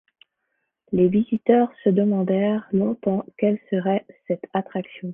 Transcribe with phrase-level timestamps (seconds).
[0.91, 5.09] Les visiteurs se demandèrent longtemps quelle serait cette attraction.